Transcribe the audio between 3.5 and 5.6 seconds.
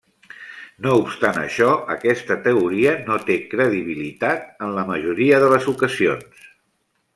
credibilitat en la majoria de